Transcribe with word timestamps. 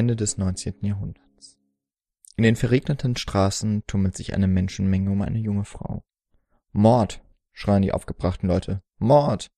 Ende 0.00 0.16
des 0.16 0.38
19. 0.38 0.76
Jahrhunderts. 0.80 1.58
In 2.36 2.44
den 2.44 2.56
verregneten 2.56 3.16
Straßen 3.16 3.86
tummelt 3.86 4.16
sich 4.16 4.32
eine 4.32 4.46
Menschenmenge 4.46 5.10
um 5.10 5.20
eine 5.20 5.38
junge 5.38 5.66
Frau. 5.66 6.06
Mord! 6.72 7.22
schreien 7.52 7.82
die 7.82 7.92
aufgebrachten 7.92 8.48
Leute. 8.48 8.82
Mord! 8.96 9.52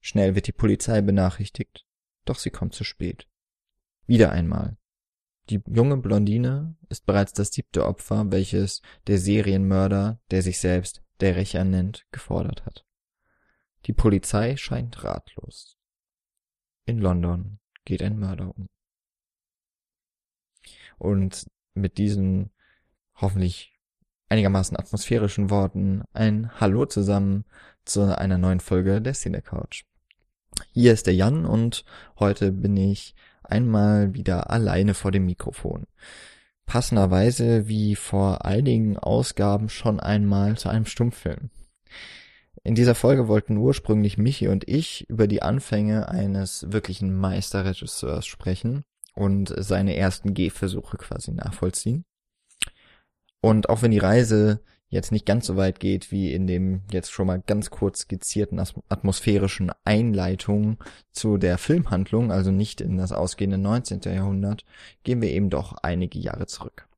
Schnell 0.00 0.34
wird 0.34 0.46
die 0.46 0.52
Polizei 0.52 1.02
benachrichtigt, 1.02 1.84
doch 2.24 2.38
sie 2.38 2.48
kommt 2.48 2.72
zu 2.74 2.84
spät. 2.84 3.28
Wieder 4.06 4.32
einmal. 4.32 4.78
Die 5.50 5.60
junge 5.66 5.98
Blondine 5.98 6.74
ist 6.88 7.04
bereits 7.04 7.34
das 7.34 7.52
siebte 7.52 7.84
Opfer, 7.84 8.32
welches 8.32 8.80
der 9.08 9.18
Serienmörder, 9.18 10.22
der 10.30 10.40
sich 10.40 10.58
selbst 10.58 11.02
der 11.20 11.36
Rächer 11.36 11.64
nennt, 11.64 12.06
gefordert 12.12 12.64
hat. 12.64 12.86
Die 13.84 13.92
Polizei 13.92 14.56
scheint 14.56 15.04
ratlos. 15.04 15.76
In 16.86 16.98
London 16.98 17.58
geht 17.84 18.02
ein 18.02 18.18
Mörder 18.18 18.56
um. 18.56 18.70
Und 21.00 21.46
mit 21.74 21.96
diesen 21.96 22.50
hoffentlich 23.14 23.72
einigermaßen 24.28 24.76
atmosphärischen 24.76 25.48
Worten 25.48 26.02
ein 26.12 26.50
Hallo 26.60 26.84
zusammen 26.84 27.46
zu 27.86 28.16
einer 28.16 28.36
neuen 28.36 28.60
Folge 28.60 29.00
der 29.00 29.14
Cine 29.14 29.40
Couch. 29.40 29.84
Hier 30.72 30.92
ist 30.92 31.06
der 31.06 31.14
Jan 31.14 31.46
und 31.46 31.86
heute 32.18 32.52
bin 32.52 32.76
ich 32.76 33.14
einmal 33.42 34.12
wieder 34.12 34.50
alleine 34.50 34.92
vor 34.92 35.10
dem 35.10 35.24
Mikrofon. 35.24 35.86
Passenderweise 36.66 37.66
wie 37.66 37.96
vor 37.96 38.44
einigen 38.44 38.98
Ausgaben 38.98 39.70
schon 39.70 40.00
einmal 40.00 40.58
zu 40.58 40.68
einem 40.68 40.84
Stummfilm. 40.84 41.48
In 42.62 42.74
dieser 42.74 42.94
Folge 42.94 43.26
wollten 43.26 43.56
ursprünglich 43.56 44.18
Michi 44.18 44.48
und 44.48 44.68
ich 44.68 45.08
über 45.08 45.26
die 45.26 45.40
Anfänge 45.40 46.10
eines 46.10 46.66
wirklichen 46.70 47.16
Meisterregisseurs 47.16 48.26
sprechen 48.26 48.84
und 49.20 49.52
seine 49.54 49.96
ersten 49.96 50.32
Gehversuche 50.32 50.96
quasi 50.96 51.32
nachvollziehen. 51.32 52.06
Und 53.42 53.68
auch 53.68 53.82
wenn 53.82 53.90
die 53.90 53.98
Reise 53.98 54.60
jetzt 54.88 55.12
nicht 55.12 55.26
ganz 55.26 55.46
so 55.46 55.58
weit 55.58 55.78
geht 55.78 56.10
wie 56.10 56.32
in 56.32 56.46
dem 56.46 56.82
jetzt 56.90 57.12
schon 57.12 57.26
mal 57.26 57.42
ganz 57.46 57.68
kurz 57.68 58.00
skizzierten 58.00 58.58
atmosphärischen 58.88 59.72
Einleitung 59.84 60.78
zu 61.12 61.36
der 61.36 61.58
Filmhandlung, 61.58 62.32
also 62.32 62.50
nicht 62.50 62.80
in 62.80 62.96
das 62.96 63.12
ausgehende 63.12 63.58
19. 63.58 64.00
Jahrhundert, 64.06 64.64
gehen 65.04 65.20
wir 65.20 65.30
eben 65.30 65.50
doch 65.50 65.74
einige 65.82 66.18
Jahre 66.18 66.46
zurück. 66.46 66.88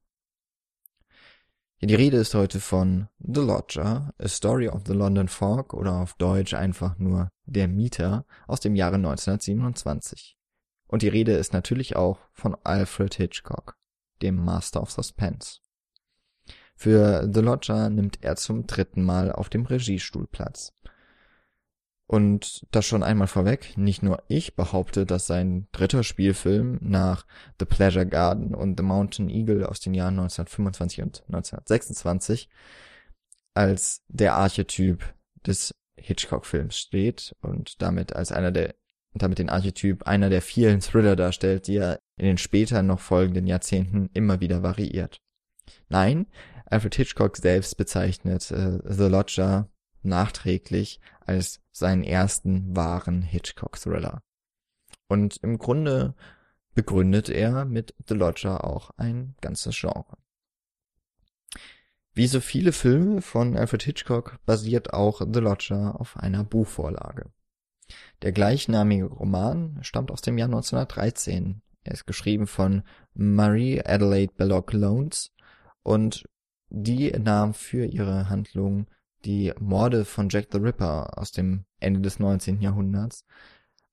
Die 1.80 1.96
Rede 1.96 2.18
ist 2.18 2.34
heute 2.34 2.60
von 2.60 3.08
The 3.18 3.40
Lodger, 3.40 4.14
A 4.16 4.28
Story 4.28 4.68
of 4.68 4.82
the 4.86 4.92
London 4.92 5.26
Fog 5.26 5.74
oder 5.74 6.00
auf 6.00 6.14
Deutsch 6.14 6.54
einfach 6.54 6.96
nur 7.00 7.30
Der 7.46 7.66
Mieter 7.66 8.24
aus 8.46 8.60
dem 8.60 8.76
Jahre 8.76 8.94
1927. 8.94 10.36
Und 10.92 11.00
die 11.00 11.08
Rede 11.08 11.32
ist 11.32 11.54
natürlich 11.54 11.96
auch 11.96 12.18
von 12.34 12.54
Alfred 12.64 13.14
Hitchcock, 13.14 13.78
dem 14.20 14.36
Master 14.36 14.82
of 14.82 14.90
Suspense. 14.90 15.60
Für 16.76 17.26
The 17.32 17.40
Lodger 17.40 17.88
nimmt 17.88 18.22
er 18.22 18.36
zum 18.36 18.66
dritten 18.66 19.02
Mal 19.02 19.32
auf 19.32 19.48
dem 19.48 19.64
Regiestuhl 19.64 20.26
Platz. 20.26 20.74
Und 22.04 22.66
das 22.72 22.84
schon 22.84 23.02
einmal 23.02 23.26
vorweg, 23.26 23.78
nicht 23.78 24.02
nur 24.02 24.22
ich 24.28 24.54
behaupte, 24.54 25.06
dass 25.06 25.26
sein 25.26 25.66
dritter 25.72 26.02
Spielfilm 26.02 26.76
nach 26.82 27.24
The 27.58 27.64
Pleasure 27.64 28.04
Garden 28.04 28.54
und 28.54 28.78
The 28.78 28.84
Mountain 28.84 29.30
Eagle 29.30 29.64
aus 29.64 29.80
den 29.80 29.94
Jahren 29.94 30.18
1925 30.18 31.00
und 31.00 31.22
1926 31.28 32.50
als 33.54 34.02
der 34.08 34.34
Archetyp 34.34 35.14
des 35.46 35.74
Hitchcock-Films 35.96 36.76
steht 36.76 37.34
und 37.40 37.80
damit 37.80 38.14
als 38.14 38.30
einer 38.30 38.52
der 38.52 38.74
damit 39.14 39.38
den 39.38 39.50
Archetyp 39.50 40.04
einer 40.04 40.30
der 40.30 40.42
vielen 40.42 40.80
Thriller 40.80 41.16
darstellt, 41.16 41.66
die 41.66 41.76
er 41.76 41.98
in 42.16 42.26
den 42.26 42.38
später 42.38 42.82
noch 42.82 43.00
folgenden 43.00 43.46
Jahrzehnten 43.46 44.08
immer 44.14 44.40
wieder 44.40 44.62
variiert. 44.62 45.20
Nein, 45.88 46.26
Alfred 46.66 46.94
Hitchcock 46.94 47.36
selbst 47.36 47.76
bezeichnet 47.76 48.50
äh, 48.50 48.78
The 48.84 49.08
Lodger 49.08 49.68
nachträglich 50.02 51.00
als 51.20 51.60
seinen 51.70 52.04
ersten 52.04 52.74
wahren 52.74 53.22
Hitchcock-Thriller. 53.22 54.22
Und 55.08 55.36
im 55.42 55.58
Grunde 55.58 56.14
begründet 56.74 57.28
er 57.28 57.64
mit 57.64 57.94
The 58.08 58.14
Lodger 58.14 58.64
auch 58.64 58.90
ein 58.96 59.34
ganzes 59.40 59.78
Genre. 59.78 60.16
Wie 62.14 62.26
so 62.26 62.40
viele 62.40 62.72
Filme 62.72 63.22
von 63.22 63.56
Alfred 63.56 63.82
Hitchcock 63.82 64.38
basiert 64.44 64.92
auch 64.92 65.20
The 65.20 65.40
Lodger 65.40 65.98
auf 66.00 66.16
einer 66.16 66.44
Buchvorlage. 66.44 67.30
Der 68.22 68.32
gleichnamige 68.32 69.06
Roman 69.06 69.78
stammt 69.82 70.10
aus 70.10 70.20
dem 70.20 70.38
Jahr 70.38 70.48
1913. 70.48 71.62
Er 71.84 71.92
ist 71.92 72.06
geschrieben 72.06 72.46
von 72.46 72.82
Marie 73.14 73.80
Adelaide 73.84 74.32
Belloc 74.36 74.72
Lowndes 74.72 75.32
und 75.82 76.24
die 76.68 77.10
nahm 77.10 77.54
für 77.54 77.84
ihre 77.84 78.28
Handlung 78.28 78.86
die 79.24 79.52
Morde 79.58 80.04
von 80.04 80.28
Jack 80.28 80.48
the 80.52 80.58
Ripper 80.58 81.18
aus 81.18 81.32
dem 81.32 81.64
Ende 81.80 82.00
des 82.00 82.18
19. 82.18 82.60
Jahrhunderts 82.60 83.24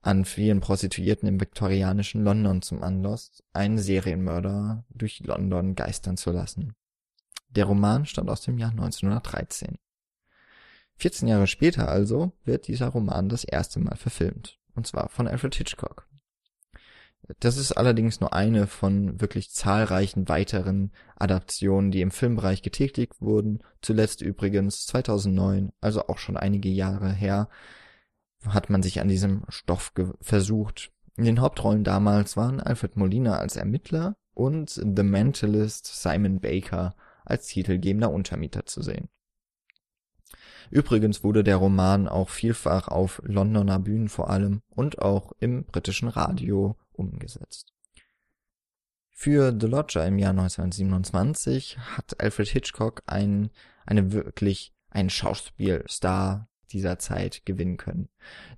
an 0.01 0.23
vielen 0.25 0.61
Prostituierten 0.61 1.27
im 1.27 1.41
viktorianischen 1.41 2.23
London 2.23 2.61
zum 2.61 2.83
Anlass, 2.83 3.43
einen 3.51 3.77
Serienmörder 3.77 4.85
durch 4.89 5.19
London 5.19 5.75
geistern 5.75 6.15
zu 6.15 6.31
lassen. 6.31 6.73
Der 7.49 7.65
Roman 7.65 8.05
stammt 8.05 8.29
aus 8.29 8.41
dem 8.41 8.57
Jahr 8.57 8.71
1913. 8.71 9.77
14 10.99 11.27
Jahre 11.27 11.47
später 11.47 11.87
also 11.87 12.33
wird 12.43 12.67
dieser 12.67 12.89
Roman 12.89 13.29
das 13.29 13.43
erste 13.43 13.79
Mal 13.79 13.95
verfilmt, 13.95 14.59
und 14.75 14.85
zwar 14.85 15.09
von 15.09 15.27
Alfred 15.27 15.55
Hitchcock. 15.55 16.07
Das 17.39 17.57
ist 17.57 17.73
allerdings 17.73 18.21
nur 18.21 18.33
eine 18.33 18.65
von 18.65 19.21
wirklich 19.21 19.51
zahlreichen 19.51 20.27
weiteren 20.27 20.91
Adaptionen, 21.15 21.91
die 21.91 22.01
im 22.01 22.11
Filmbereich 22.11 22.63
getätigt 22.63 23.21
wurden. 23.21 23.59
Zuletzt 23.81 24.21
übrigens 24.21 24.87
2009, 24.87 25.71
also 25.79 26.07
auch 26.07 26.17
schon 26.17 26.37
einige 26.37 26.69
Jahre 26.69 27.13
her, 27.13 27.47
hat 28.45 28.69
man 28.69 28.81
sich 28.81 28.99
an 28.99 29.07
diesem 29.07 29.43
Stoff 29.47 29.93
versucht. 30.21 30.91
In 31.17 31.25
den 31.25 31.39
Hauptrollen 31.39 31.83
damals 31.83 32.35
waren 32.35 32.59
Alfred 32.59 32.95
Molina 32.95 33.37
als 33.37 33.57
Ermittler 33.57 34.15
und 34.33 34.69
The 34.69 35.03
Mentalist 35.03 35.85
Simon 35.85 36.39
Baker 36.39 36.95
als 37.25 37.47
titelgebender 37.47 38.09
Untermieter 38.09 38.65
zu 38.65 38.81
sehen. 38.81 39.09
Übrigens 40.69 41.23
wurde 41.23 41.43
der 41.43 41.57
Roman 41.57 42.07
auch 42.07 42.29
vielfach 42.29 42.87
auf 42.87 43.21
Londoner 43.25 43.79
Bühnen 43.79 44.09
vor 44.09 44.29
allem 44.29 44.61
und 44.69 44.99
auch 44.99 45.31
im 45.39 45.65
britischen 45.65 46.07
Radio 46.07 46.75
umgesetzt. 46.91 47.73
Für 49.09 49.55
The 49.59 49.67
Lodger 49.67 50.05
im 50.05 50.17
Jahr 50.17 50.31
1927 50.31 51.77
hat 51.77 52.21
Alfred 52.21 52.47
Hitchcock 52.47 53.03
ein, 53.05 53.49
eine 53.85 54.13
wirklich 54.13 54.73
einen 54.89 55.09
Schauspielstar 55.09 56.47
dieser 56.71 56.99
Zeit 56.99 57.45
gewinnen 57.45 57.77
können. 57.77 58.09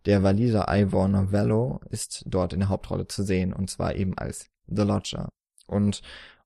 Der 0.06 0.22
Waliser 0.22 0.66
Ivor 0.70 1.08
Novello 1.08 1.82
ist 1.90 2.24
dort 2.28 2.54
in 2.54 2.60
der 2.60 2.70
Hauptrolle 2.70 3.08
zu 3.08 3.24
sehen 3.24 3.54
und 3.54 3.70
zwar 3.70 3.96
eben 3.96 4.18
als 4.18 4.50
The 4.68 4.84
Lodger. 4.84 5.30
Und 5.66 6.02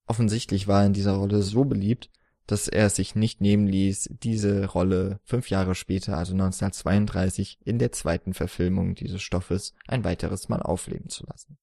offensichtlich 0.05 0.67
war 0.67 0.81
er 0.81 0.87
in 0.87 0.93
dieser 0.93 1.13
Rolle 1.13 1.41
so 1.41 1.65
beliebt, 1.65 2.09
dass 2.47 2.67
er 2.67 2.89
sich 2.89 3.15
nicht 3.15 3.41
nehmen 3.41 3.67
ließ, 3.67 4.09
diese 4.21 4.65
Rolle 4.67 5.19
fünf 5.23 5.49
Jahre 5.49 5.75
später, 5.75 6.17
also 6.17 6.33
1932, 6.33 7.59
in 7.65 7.79
der 7.79 7.91
zweiten 7.91 8.33
Verfilmung 8.33 8.95
dieses 8.95 9.21
Stoffes 9.21 9.73
ein 9.87 10.03
weiteres 10.03 10.49
Mal 10.49 10.61
aufleben 10.61 11.09
zu 11.09 11.25
lassen. 11.25 11.57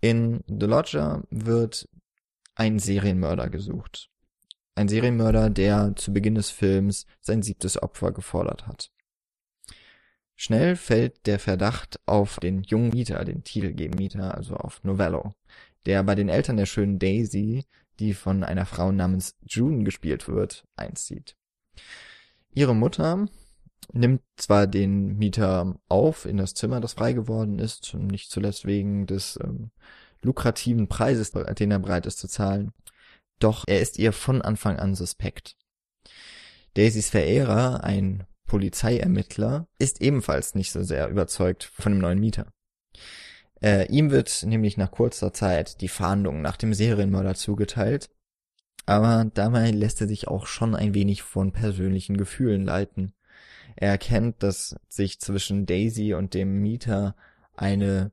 In 0.00 0.44
The 0.46 0.66
Lodger 0.66 1.24
wird 1.30 1.88
ein 2.54 2.78
Serienmörder 2.78 3.48
gesucht. 3.48 4.10
Ein 4.74 4.88
Serienmörder, 4.88 5.50
der 5.50 5.96
zu 5.96 6.12
Beginn 6.12 6.36
des 6.36 6.50
Films 6.50 7.06
sein 7.20 7.42
siebtes 7.42 7.82
Opfer 7.82 8.12
gefordert 8.12 8.66
hat. 8.66 8.90
Schnell 10.36 10.76
fällt 10.76 11.26
der 11.26 11.40
Verdacht 11.40 11.98
auf 12.06 12.38
den 12.38 12.62
jungen 12.62 12.90
Mieter, 12.90 13.24
den 13.24 13.42
titelgebenden 13.42 13.98
Mieter, 13.98 14.36
also 14.36 14.54
auf 14.54 14.84
Novello, 14.84 15.34
der 15.84 16.04
bei 16.04 16.14
den 16.14 16.28
Eltern 16.28 16.56
der 16.56 16.66
schönen 16.66 17.00
Daisy, 17.00 17.64
die 17.98 18.14
von 18.14 18.44
einer 18.44 18.66
Frau 18.66 18.92
namens 18.92 19.36
June 19.46 19.84
gespielt 19.84 20.28
wird, 20.28 20.64
einzieht. 20.76 21.36
Ihre 22.52 22.74
Mutter 22.74 23.26
nimmt 23.92 24.22
zwar 24.36 24.66
den 24.66 25.16
Mieter 25.16 25.78
auf 25.88 26.24
in 26.24 26.36
das 26.36 26.54
Zimmer, 26.54 26.80
das 26.80 26.94
frei 26.94 27.12
geworden 27.12 27.58
ist, 27.58 27.94
nicht 27.94 28.30
zuletzt 28.30 28.66
wegen 28.66 29.06
des 29.06 29.38
ähm, 29.42 29.70
lukrativen 30.22 30.88
Preises, 30.88 31.32
den 31.32 31.70
er 31.70 31.78
bereit 31.78 32.06
ist 32.06 32.18
zu 32.18 32.28
zahlen, 32.28 32.72
doch 33.38 33.64
er 33.66 33.80
ist 33.80 33.98
ihr 33.98 34.12
von 34.12 34.42
Anfang 34.42 34.78
an 34.78 34.94
suspekt. 34.94 35.56
Daisys 36.74 37.10
Verehrer, 37.10 37.84
ein 37.84 38.26
Polizeiermittler, 38.46 39.66
ist 39.78 40.00
ebenfalls 40.00 40.54
nicht 40.54 40.72
so 40.72 40.82
sehr 40.82 41.08
überzeugt 41.08 41.64
von 41.64 41.92
dem 41.92 42.00
neuen 42.00 42.20
Mieter. 42.20 42.52
Äh, 43.62 43.86
ihm 43.88 44.10
wird 44.10 44.44
nämlich 44.46 44.76
nach 44.76 44.90
kurzer 44.90 45.32
Zeit 45.32 45.80
die 45.80 45.88
Fahndung 45.88 46.42
nach 46.42 46.56
dem 46.56 46.74
Serienmörder 46.74 47.34
zugeteilt, 47.34 48.10
aber 48.86 49.30
dabei 49.34 49.70
lässt 49.70 50.00
er 50.00 50.08
sich 50.08 50.28
auch 50.28 50.46
schon 50.46 50.74
ein 50.74 50.94
wenig 50.94 51.22
von 51.22 51.52
persönlichen 51.52 52.16
Gefühlen 52.16 52.64
leiten. 52.64 53.12
Er 53.76 53.90
erkennt, 53.90 54.42
dass 54.42 54.76
sich 54.88 55.20
zwischen 55.20 55.66
Daisy 55.66 56.14
und 56.14 56.34
dem 56.34 56.60
Mieter 56.60 57.14
eine 57.54 58.12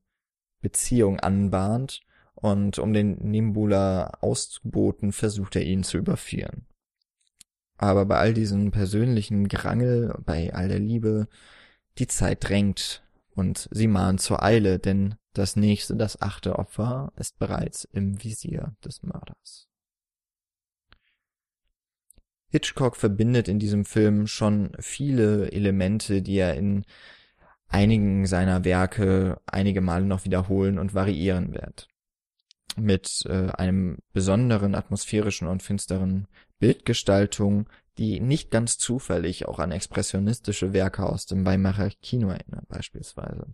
Beziehung 0.61 1.19
anbahnt 1.19 2.01
und 2.33 2.79
um 2.79 2.93
den 2.93 3.17
Nimbula 3.19 4.17
auszuboten, 4.21 5.11
versucht 5.11 5.55
er 5.55 5.63
ihn 5.63 5.83
zu 5.83 5.97
überführen. 5.97 6.65
Aber 7.77 8.05
bei 8.05 8.17
all 8.17 8.33
diesem 8.33 8.71
persönlichen 8.71 9.47
Gerangel, 9.47 10.15
bei 10.25 10.53
all 10.53 10.67
der 10.67 10.79
Liebe, 10.79 11.27
die 11.97 12.07
Zeit 12.07 12.47
drängt 12.47 13.03
und 13.35 13.67
sie 13.71 13.87
mahnt 13.87 14.21
zur 14.21 14.43
Eile, 14.43 14.79
denn 14.79 15.15
das 15.37 15.55
nächste, 15.55 15.95
das 15.95 16.21
achte 16.21 16.57
Opfer 16.57 17.11
ist 17.17 17.37
bereits 17.37 17.85
im 17.85 18.23
Visier 18.23 18.75
des 18.83 19.03
Mörders. 19.03 19.67
Hitchcock 22.49 22.95
verbindet 22.95 23.47
in 23.47 23.59
diesem 23.59 23.85
Film 23.85 24.27
schon 24.27 24.71
viele 24.79 25.51
Elemente, 25.51 26.21
die 26.21 26.37
er 26.37 26.55
in 26.55 26.85
einigen 27.67 28.25
seiner 28.25 28.63
Werke 28.63 29.41
einige 29.45 29.81
Male 29.81 30.05
noch 30.05 30.23
wiederholen 30.23 30.79
und 30.79 30.93
variieren 30.93 31.53
wird. 31.53 31.87
Mit 32.77 33.23
äh, 33.25 33.49
einem 33.51 33.97
besonderen 34.13 34.75
atmosphärischen 34.75 35.47
und 35.47 35.63
finsteren 35.63 36.27
Bildgestaltung, 36.59 37.67
die 37.97 38.19
nicht 38.19 38.51
ganz 38.51 38.77
zufällig 38.77 39.47
auch 39.47 39.59
an 39.59 39.71
expressionistische 39.71 40.73
Werke 40.73 41.05
aus 41.05 41.25
dem 41.25 41.45
Weimarer 41.45 41.89
Kino 42.01 42.29
erinnert 42.29 42.67
beispielsweise. 42.67 43.47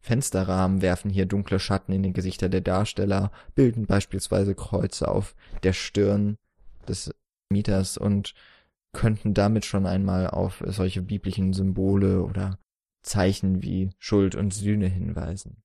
Fensterrahmen 0.00 0.82
werfen 0.82 1.10
hier 1.10 1.26
dunkle 1.26 1.60
Schatten 1.60 1.92
in 1.92 2.02
die 2.02 2.12
Gesichter 2.12 2.48
der 2.48 2.60
Darsteller, 2.60 3.30
bilden 3.54 3.86
beispielsweise 3.86 4.54
Kreuze 4.54 5.08
auf 5.08 5.34
der 5.62 5.72
Stirn 5.72 6.36
des 6.88 7.14
Mieters 7.50 7.98
und 7.98 8.34
könnten 8.92 9.34
damit 9.34 9.64
schon 9.64 9.86
einmal 9.86 10.28
auf 10.28 10.62
solche 10.66 11.02
biblischen 11.02 11.52
Symbole 11.52 12.22
oder 12.22 12.58
Zeichen 13.02 13.62
wie 13.62 13.90
Schuld 13.98 14.34
und 14.34 14.52
Sühne 14.52 14.88
hinweisen. 14.88 15.62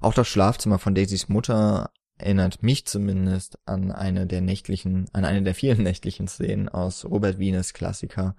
Auch 0.00 0.14
das 0.14 0.28
Schlafzimmer 0.28 0.78
von 0.78 0.94
Daisys 0.94 1.28
Mutter 1.28 1.90
erinnert 2.18 2.62
mich 2.62 2.86
zumindest 2.86 3.58
an 3.66 3.92
eine 3.92 4.26
der 4.26 4.40
nächtlichen, 4.40 5.06
an 5.12 5.24
eine 5.24 5.42
der 5.42 5.54
vielen 5.54 5.82
nächtlichen 5.82 6.28
Szenen 6.28 6.68
aus 6.68 7.04
Robert 7.04 7.38
Wienes 7.38 7.72
Klassiker 7.72 8.36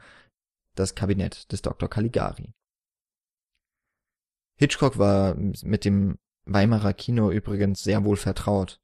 Das 0.75 0.95
Kabinett 0.95 1.51
des 1.51 1.61
Dr. 1.61 1.89
Caligari. 1.89 2.53
Hitchcock 4.57 4.97
war 4.97 5.35
mit 5.35 5.85
dem 5.85 6.17
Weimarer 6.45 6.93
Kino 6.93 7.31
übrigens 7.31 7.83
sehr 7.83 8.03
wohl 8.03 8.17
vertraut. 8.17 8.79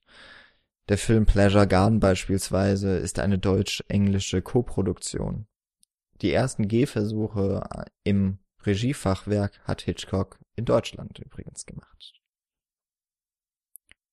Der 0.89 0.97
Film 0.97 1.25
Pleasure 1.25 1.67
Garden 1.67 1.99
beispielsweise 1.99 2.97
ist 2.97 3.19
eine 3.19 3.39
deutsch-englische 3.39 4.41
Koproduktion. 4.41 5.47
Die 6.21 6.31
ersten 6.31 6.67
Gehversuche 6.67 7.67
im 8.03 8.39
Regiefachwerk 8.63 9.59
hat 9.63 9.81
Hitchcock 9.81 10.39
in 10.55 10.65
Deutschland 10.65 11.19
übrigens 11.19 11.65
gemacht. 11.65 12.13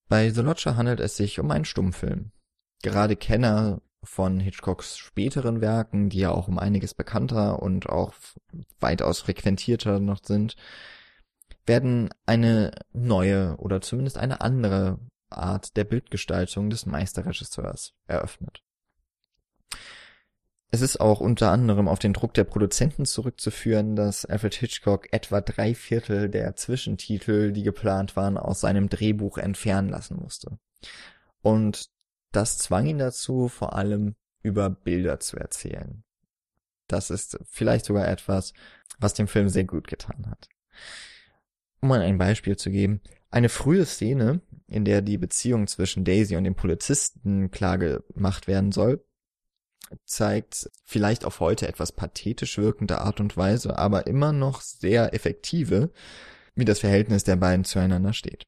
Bei 0.09 0.31
The 0.31 0.41
Lodger 0.41 0.77
handelt 0.77 1.01
es 1.01 1.17
sich 1.17 1.39
um 1.39 1.51
einen 1.51 1.65
Stummfilm. 1.65 2.33
Gerade 2.83 3.17
Kenner 3.17 3.83
von 4.03 4.41
Hitchcocks 4.41 4.97
späteren 4.97 5.61
Werken, 5.61 6.09
die 6.09 6.21
ja 6.21 6.31
auch 6.31 6.49
um 6.49 6.59
einiges 6.59 6.95
bekannter 6.95 7.63
und 7.63 7.89
auch 7.89 8.15
weitaus 8.81 9.21
frequentierter 9.21 10.01
noch 10.01 10.25
sind, 10.25 10.57
werden 11.67 12.11
eine 12.27 12.73
neue 12.93 13.57
oder 13.59 13.81
zumindest 13.81 14.19
eine 14.19 14.41
andere 14.41 14.99
Art 15.29 15.77
der 15.77 15.85
Bildgestaltung 15.85 16.71
des 16.71 16.87
Meisterregisseurs 16.87 17.95
eröffnet. 18.07 18.63
Es 20.73 20.83
ist 20.83 21.01
auch 21.01 21.21
unter 21.21 21.51
anderem 21.51 21.89
auf 21.89 21.99
den 21.99 22.13
Druck 22.13 22.33
der 22.35 22.45
Produzenten 22.45 23.05
zurückzuführen, 23.05 23.97
dass 23.97 24.25
Alfred 24.25 24.55
Hitchcock 24.55 25.13
etwa 25.13 25.41
drei 25.41 25.75
Viertel 25.75 26.29
der 26.29 26.55
Zwischentitel, 26.55 27.51
die 27.53 27.65
geplant 27.65 28.15
waren, 28.15 28.37
aus 28.37 28.61
seinem 28.61 28.89
Drehbuch 28.89 29.39
entfernen 29.39 29.89
lassen 29.89 30.17
musste. 30.17 30.59
Und 31.43 31.91
das 32.31 32.59
zwang 32.59 32.87
ihn 32.87 32.99
dazu, 32.99 33.49
vor 33.49 33.75
allem 33.75 34.15
über 34.43 34.71
Bilder 34.71 35.19
zu 35.19 35.37
erzählen. 35.37 36.05
Das 36.87 37.11
ist 37.11 37.39
vielleicht 37.49 37.85
sogar 37.85 38.07
etwas, 38.07 38.53
was 38.99 39.15
dem 39.15 39.27
Film 39.27 39.49
sehr 39.49 39.65
gut 39.65 39.89
getan 39.89 40.27
hat. 40.29 40.49
Um 41.81 41.89
mal 41.89 42.03
ein 42.03 42.19
Beispiel 42.19 42.57
zu 42.57 42.71
geben, 42.71 43.01
eine 43.31 43.49
frühe 43.49 43.87
Szene, 43.87 44.41
in 44.67 44.85
der 44.85 45.03
die 45.03 45.19
Beziehung 45.19 45.67
zwischen 45.67 46.05
Daisy 46.05 46.37
und 46.37 46.45
dem 46.45 46.55
Polizisten 46.55 47.51
klar 47.51 47.79
gemacht 47.79 48.47
werden 48.49 48.73
soll, 48.73 49.05
zeigt 50.05 50.71
vielleicht 50.85 51.25
auf 51.25 51.41
heute 51.41 51.67
etwas 51.67 51.93
pathetisch 51.93 52.59
wirkende 52.59 53.01
Art 53.01 53.21
und 53.21 53.37
Weise, 53.37 53.79
aber 53.79 54.07
immer 54.07 54.33
noch 54.33 54.61
sehr 54.61 55.15
effektive, 55.15 55.91
wie 56.55 56.65
das 56.65 56.81
Verhältnis 56.81 57.25
der 57.25 57.37
beiden 57.37 57.65
zueinander 57.65 58.13
steht. 58.13 58.47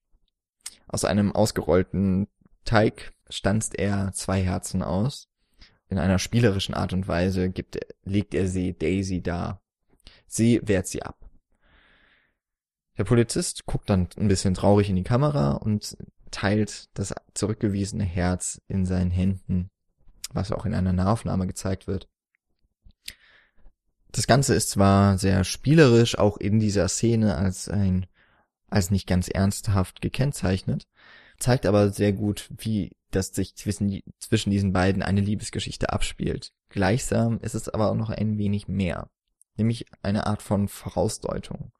Aus 0.86 1.04
einem 1.04 1.32
ausgerollten 1.32 2.28
Teig 2.64 3.12
stanzt 3.28 3.78
er 3.78 4.12
zwei 4.12 4.42
Herzen 4.42 4.82
aus. 4.82 5.28
In 5.88 5.98
einer 5.98 6.18
spielerischen 6.18 6.74
Art 6.74 6.92
und 6.92 7.08
Weise 7.08 7.50
gibt, 7.50 7.78
legt 8.04 8.34
er 8.34 8.46
sie 8.46 8.76
Daisy 8.76 9.22
dar. 9.22 9.62
Sie 10.26 10.60
wehrt 10.62 10.86
sie 10.86 11.02
ab. 11.02 11.21
Der 12.98 13.04
Polizist 13.04 13.66
guckt 13.66 13.88
dann 13.88 14.08
ein 14.16 14.28
bisschen 14.28 14.54
traurig 14.54 14.88
in 14.88 14.96
die 14.96 15.02
Kamera 15.02 15.52
und 15.52 15.96
teilt 16.30 16.88
das 16.94 17.14
zurückgewiesene 17.34 18.04
Herz 18.04 18.60
in 18.68 18.84
seinen 18.84 19.10
Händen 19.10 19.70
was 20.34 20.52
auch 20.52 20.66
in 20.66 20.74
einer 20.74 20.92
Nahaufnahme 20.92 21.46
gezeigt 21.46 21.86
wird. 21.86 22.08
Das 24.10 24.26
Ganze 24.26 24.54
ist 24.54 24.70
zwar 24.70 25.18
sehr 25.18 25.44
spielerisch, 25.44 26.18
auch 26.18 26.36
in 26.36 26.60
dieser 26.60 26.88
Szene 26.88 27.36
als 27.36 27.68
ein, 27.68 28.06
als 28.68 28.90
nicht 28.90 29.06
ganz 29.06 29.28
ernsthaft 29.28 30.00
gekennzeichnet, 30.00 30.86
zeigt 31.38 31.66
aber 31.66 31.90
sehr 31.90 32.12
gut, 32.12 32.50
wie 32.56 32.92
das 33.10 33.28
sich 33.28 33.56
zwischen, 33.56 34.02
zwischen 34.18 34.50
diesen 34.50 34.72
beiden 34.72 35.02
eine 35.02 35.20
Liebesgeschichte 35.20 35.92
abspielt. 35.92 36.52
Gleichsam 36.68 37.38
ist 37.40 37.54
es 37.54 37.68
aber 37.68 37.90
auch 37.90 37.94
noch 37.94 38.10
ein 38.10 38.38
wenig 38.38 38.68
mehr, 38.68 39.08
nämlich 39.56 39.86
eine 40.02 40.26
Art 40.26 40.42
von 40.42 40.68
Vorausdeutung. 40.68 41.72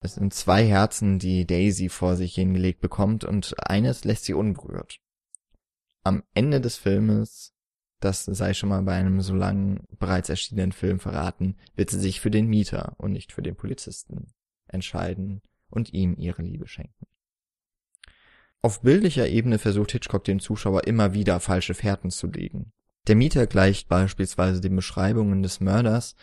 Es 0.00 0.14
sind 0.14 0.32
zwei 0.32 0.66
Herzen, 0.66 1.18
die 1.18 1.46
Daisy 1.46 1.88
vor 1.88 2.16
sich 2.16 2.34
hingelegt 2.34 2.80
bekommt 2.80 3.24
und 3.24 3.54
eines 3.68 4.04
lässt 4.04 4.24
sie 4.24 4.34
unberührt 4.34 5.00
am 6.04 6.22
Ende 6.34 6.60
des 6.60 6.76
Filmes, 6.76 7.52
das 8.00 8.24
sei 8.24 8.54
schon 8.54 8.70
mal 8.70 8.82
bei 8.82 8.94
einem 8.94 9.20
so 9.20 9.34
langen 9.34 9.86
bereits 9.98 10.28
erschienenen 10.28 10.72
Film 10.72 11.00
verraten, 11.00 11.56
wird 11.76 11.90
sie 11.90 11.98
sich 11.98 12.20
für 12.20 12.30
den 12.30 12.46
Mieter 12.46 12.94
und 12.98 13.12
nicht 13.12 13.32
für 13.32 13.42
den 13.42 13.56
Polizisten 13.56 14.32
entscheiden 14.68 15.42
und 15.68 15.92
ihm 15.92 16.14
ihre 16.16 16.42
Liebe 16.42 16.66
schenken. 16.66 17.06
Auf 18.62 18.82
bildlicher 18.82 19.28
Ebene 19.28 19.58
versucht 19.58 19.92
Hitchcock 19.92 20.24
dem 20.24 20.40
Zuschauer 20.40 20.86
immer 20.86 21.14
wieder 21.14 21.40
falsche 21.40 21.74
Fährten 21.74 22.10
zu 22.10 22.26
legen. 22.26 22.72
Der 23.06 23.16
Mieter 23.16 23.46
gleicht 23.46 23.88
beispielsweise 23.88 24.60
den 24.60 24.76
Beschreibungen 24.76 25.42
des 25.42 25.60
Mörders, 25.60 26.14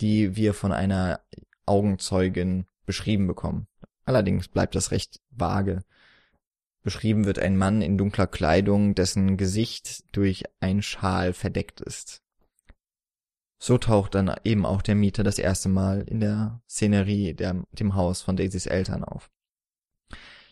die 0.00 0.36
wir 0.36 0.54
von 0.54 0.72
einer 0.72 1.20
Augenzeugin 1.66 2.66
beschrieben 2.92 3.26
bekommen. 3.26 3.68
Allerdings 4.04 4.48
bleibt 4.48 4.74
das 4.74 4.90
recht 4.90 5.18
vage. 5.30 5.82
Beschrieben 6.82 7.24
wird 7.24 7.38
ein 7.38 7.56
Mann 7.56 7.80
in 7.80 7.96
dunkler 7.96 8.26
Kleidung, 8.26 8.94
dessen 8.94 9.38
Gesicht 9.38 10.04
durch 10.14 10.42
ein 10.60 10.82
Schal 10.82 11.32
verdeckt 11.32 11.80
ist. 11.80 12.20
So 13.58 13.78
taucht 13.78 14.14
dann 14.14 14.30
eben 14.44 14.66
auch 14.66 14.82
der 14.82 14.94
Mieter 14.94 15.22
das 15.22 15.38
erste 15.38 15.70
Mal 15.70 16.02
in 16.02 16.20
der 16.20 16.60
Szenerie 16.68 17.32
der, 17.32 17.64
dem 17.72 17.94
Haus 17.94 18.20
von 18.20 18.36
Daisys 18.36 18.66
Eltern 18.66 19.04
auf. 19.04 19.30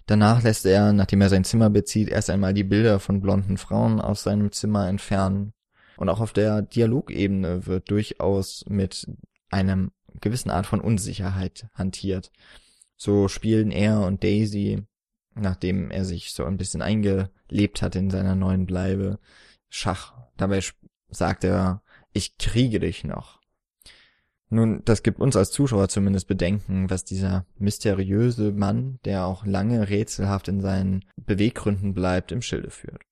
Danach 0.06 0.42
lässt 0.42 0.64
er, 0.64 0.94
nachdem 0.94 1.20
er 1.20 1.28
sein 1.28 1.44
Zimmer 1.44 1.68
bezieht, 1.68 2.09
erst 2.09 2.30
einmal 2.30 2.54
die 2.54 2.64
Bilder 2.64 3.00
von 3.00 3.20
blonden 3.20 3.59
Frauen 3.59 4.00
aus 4.00 4.23
seinem 4.23 4.50
Zimmer 4.50 4.88
entfernen. 4.88 5.52
Und 5.99 6.09
auch 6.09 6.20
auf 6.20 6.32
der 6.32 6.62
Dialogebene 6.62 7.66
wird 7.66 7.90
durchaus 7.90 8.64
mit 8.66 9.06
einem 9.50 9.90
gewissen 10.21 10.50
Art 10.50 10.67
von 10.67 10.81
Unsicherheit 10.81 11.69
hantiert. 11.75 12.31
So 12.97 13.29
spielen 13.29 13.71
er 13.71 14.00
und 14.00 14.23
Daisy 14.23 14.85
nachdem 15.35 15.91
er 15.91 16.05
sich 16.05 16.33
so 16.33 16.45
ein 16.45 16.57
bisschen 16.57 16.83
eingelebt 16.83 17.83
hat 17.83 17.97
in 17.97 18.11
seiner 18.11 18.35
neuen 18.35 18.67
Bleibe, 18.67 19.19
Schach. 19.69 20.15
Dabei 20.37 20.61
sagt 21.09 21.45
er, 21.45 21.83
ich 22.12 22.39
kriege 22.39 22.81
dich 22.81 23.05
noch. 23.05 23.41
Nun, 24.49 24.83
das 24.85 25.05
gibt 25.05 25.21
uns 25.21 25.37
als 25.37 25.53
Zuschauer 25.53 25.89
zumindest 25.89 26.27
Bedenken, 26.27 26.91
was 26.91 27.05
dieser 27.05 27.47
mysteriöse 27.57 28.50
Mann, 28.50 28.99
der 29.05 29.27
auch 29.27 29.47
lange 29.47 29.89
rätselhaft 29.89 30.49
in 30.49 30.61
seinen 30.61 31.05
Beweggründen 31.17 31.95
bleibt, 31.95 32.33
im 32.33 32.43
Schilde 32.43 32.71
führt. 32.71 33.03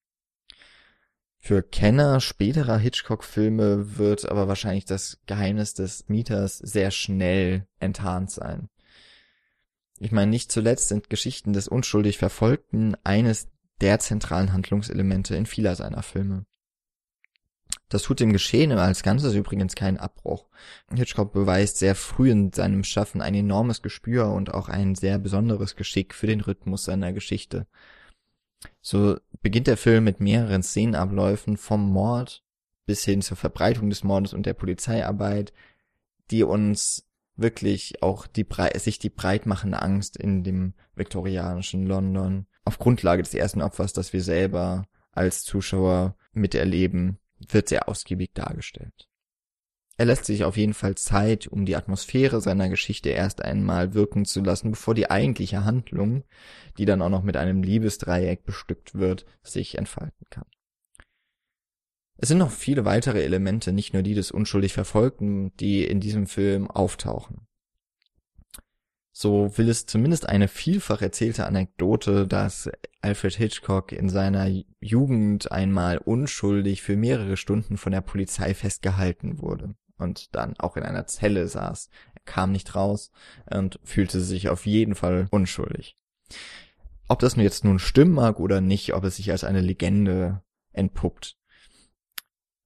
Für 1.40 1.62
Kenner 1.62 2.20
späterer 2.20 2.78
Hitchcock-Filme 2.78 3.96
wird 3.98 4.28
aber 4.28 4.48
wahrscheinlich 4.48 4.84
das 4.84 5.18
Geheimnis 5.26 5.74
des 5.74 6.08
Mieters 6.08 6.58
sehr 6.58 6.90
schnell 6.90 7.66
enttarnt 7.78 8.30
sein. 8.30 8.68
Ich 10.00 10.12
meine, 10.12 10.30
nicht 10.30 10.52
zuletzt 10.52 10.88
sind 10.88 11.10
Geschichten 11.10 11.52
des 11.52 11.68
unschuldig 11.68 12.18
Verfolgten 12.18 12.96
eines 13.04 13.48
der 13.80 13.98
zentralen 13.98 14.52
Handlungselemente 14.52 15.36
in 15.36 15.46
vieler 15.46 15.74
seiner 15.74 16.02
Filme. 16.02 16.44
Das 17.88 18.02
tut 18.02 18.20
dem 18.20 18.32
Geschehen 18.32 18.72
als 18.72 19.02
Ganzes 19.02 19.34
übrigens 19.34 19.74
keinen 19.74 19.96
Abbruch. 19.96 20.46
Hitchcock 20.94 21.32
beweist 21.32 21.78
sehr 21.78 21.94
früh 21.94 22.30
in 22.30 22.52
seinem 22.52 22.84
Schaffen 22.84 23.22
ein 23.22 23.34
enormes 23.34 23.80
Gespür 23.80 24.30
und 24.32 24.52
auch 24.52 24.68
ein 24.68 24.94
sehr 24.94 25.18
besonderes 25.18 25.74
Geschick 25.74 26.14
für 26.14 26.26
den 26.26 26.42
Rhythmus 26.42 26.84
seiner 26.84 27.12
Geschichte. 27.12 27.66
So 28.80 29.16
beginnt 29.42 29.66
der 29.66 29.76
Film 29.76 30.04
mit 30.04 30.20
mehreren 30.20 30.62
Szenenabläufen 30.62 31.56
vom 31.56 31.90
Mord 31.90 32.42
bis 32.86 33.04
hin 33.04 33.22
zur 33.22 33.36
Verbreitung 33.36 33.90
des 33.90 34.02
Mordes 34.02 34.32
und 34.32 34.46
der 34.46 34.54
Polizeiarbeit, 34.54 35.52
die 36.30 36.42
uns 36.42 37.06
wirklich 37.36 38.02
auch 38.02 38.26
die 38.26 38.46
sich 38.76 38.98
die 38.98 39.10
breitmachende 39.10 39.80
Angst 39.80 40.16
in 40.16 40.42
dem 40.42 40.74
viktorianischen 40.94 41.86
London 41.86 42.46
auf 42.64 42.78
Grundlage 42.78 43.22
des 43.22 43.34
ersten 43.34 43.62
Opfers, 43.62 43.92
das 43.92 44.12
wir 44.12 44.22
selber 44.22 44.86
als 45.12 45.44
Zuschauer 45.44 46.16
miterleben, 46.32 47.18
wird 47.38 47.68
sehr 47.68 47.88
ausgiebig 47.88 48.32
dargestellt. 48.34 49.08
Er 50.00 50.06
lässt 50.06 50.26
sich 50.26 50.44
auf 50.44 50.56
jeden 50.56 50.74
Fall 50.74 50.94
Zeit, 50.94 51.48
um 51.48 51.66
die 51.66 51.74
Atmosphäre 51.74 52.40
seiner 52.40 52.68
Geschichte 52.68 53.08
erst 53.08 53.42
einmal 53.42 53.94
wirken 53.94 54.24
zu 54.24 54.40
lassen, 54.40 54.70
bevor 54.70 54.94
die 54.94 55.10
eigentliche 55.10 55.64
Handlung, 55.64 56.22
die 56.78 56.84
dann 56.84 57.02
auch 57.02 57.08
noch 57.08 57.24
mit 57.24 57.36
einem 57.36 57.64
Liebesdreieck 57.64 58.44
bestückt 58.44 58.94
wird, 58.94 59.26
sich 59.42 59.76
entfalten 59.76 60.24
kann. 60.30 60.46
Es 62.16 62.28
sind 62.28 62.38
noch 62.38 62.52
viele 62.52 62.84
weitere 62.84 63.24
Elemente, 63.24 63.72
nicht 63.72 63.92
nur 63.92 64.04
die 64.04 64.14
des 64.14 64.30
unschuldig 64.30 64.72
Verfolgten, 64.72 65.52
die 65.56 65.84
in 65.84 65.98
diesem 65.98 66.28
Film 66.28 66.70
auftauchen. 66.70 67.48
So 69.12 69.58
will 69.58 69.68
es 69.68 69.86
zumindest 69.86 70.28
eine 70.28 70.46
vielfach 70.46 71.02
erzählte 71.02 71.44
Anekdote, 71.44 72.28
dass 72.28 72.70
Alfred 73.00 73.34
Hitchcock 73.34 73.90
in 73.90 74.08
seiner 74.08 74.48
Jugend 74.80 75.50
einmal 75.50 75.98
unschuldig 75.98 76.82
für 76.82 76.96
mehrere 76.96 77.36
Stunden 77.36 77.76
von 77.76 77.90
der 77.90 78.00
Polizei 78.00 78.54
festgehalten 78.54 79.40
wurde 79.40 79.74
und 79.98 80.34
dann 80.34 80.56
auch 80.58 80.76
in 80.76 80.84
einer 80.84 81.06
Zelle 81.06 81.48
saß. 81.48 81.90
Er 82.14 82.20
kam 82.24 82.52
nicht 82.52 82.74
raus 82.74 83.10
und 83.50 83.78
fühlte 83.84 84.20
sich 84.20 84.48
auf 84.48 84.66
jeden 84.66 84.94
Fall 84.94 85.28
unschuldig. 85.30 85.96
Ob 87.08 87.18
das 87.20 87.36
nun 87.36 87.44
jetzt 87.44 87.64
nun 87.64 87.78
stimmen 87.78 88.12
mag 88.12 88.38
oder 88.38 88.60
nicht, 88.60 88.94
ob 88.94 89.04
es 89.04 89.16
sich 89.16 89.30
als 89.30 89.44
eine 89.44 89.60
Legende 89.60 90.42
entpuppt, 90.72 91.38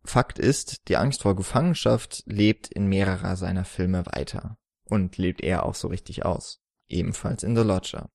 Fakt 0.04 0.38
ist, 0.38 0.88
die 0.88 0.96
Angst 0.96 1.22
vor 1.22 1.36
Gefangenschaft 1.36 2.24
lebt 2.26 2.68
in 2.68 2.86
mehrerer 2.86 3.36
seiner 3.36 3.64
Filme 3.64 4.04
weiter 4.06 4.58
und 4.84 5.16
lebt 5.16 5.42
er 5.42 5.64
auch 5.64 5.74
so 5.74 5.88
richtig 5.88 6.24
aus, 6.24 6.60
ebenfalls 6.88 7.44
in 7.44 7.54
The 7.56 7.62
Lodger. 7.62 8.10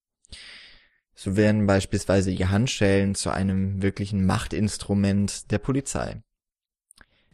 So 1.16 1.36
werden 1.36 1.66
beispielsweise 1.66 2.32
die 2.32 2.46
Handschellen 2.46 3.16
zu 3.16 3.32
einem 3.32 3.82
wirklichen 3.82 4.26
Machtinstrument 4.26 5.50
der 5.50 5.60
Polizei. 5.60 6.22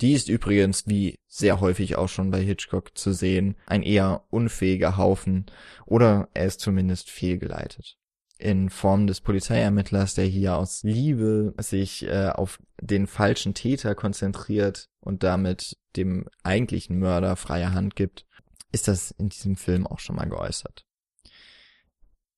Die 0.01 0.13
ist 0.13 0.29
übrigens, 0.29 0.87
wie 0.87 1.19
sehr 1.27 1.59
häufig 1.59 1.95
auch 1.95 2.09
schon 2.09 2.31
bei 2.31 2.41
Hitchcock 2.41 2.97
zu 2.97 3.13
sehen, 3.13 3.55
ein 3.67 3.83
eher 3.83 4.23
unfähiger 4.29 4.97
Haufen 4.97 5.45
oder 5.85 6.29
er 6.33 6.45
ist 6.45 6.59
zumindest 6.59 7.09
fehlgeleitet 7.09 7.97
in 8.43 8.69
Form 8.69 9.07
des 9.07 9.21
Polizeiermittlers, 9.21 10.15
der 10.15 10.25
hier 10.25 10.57
aus 10.57 10.83
Liebe 10.83 11.53
sich 11.59 12.05
äh, 12.05 12.29
auf 12.29 12.59
den 12.81 13.07
falschen 13.07 13.53
Täter 13.53 13.95
konzentriert 13.95 14.89
und 14.99 15.23
damit 15.23 15.77
dem 15.95 16.27
eigentlichen 16.43 16.99
Mörder 16.99 17.37
freie 17.37 17.73
Hand 17.73 17.95
gibt, 17.95 18.25
ist 18.73 18.89
das 18.89 19.11
in 19.11 19.29
diesem 19.29 19.55
Film 19.55 19.87
auch 19.87 19.99
schon 19.99 20.17
mal 20.17 20.27
geäußert. 20.27 20.85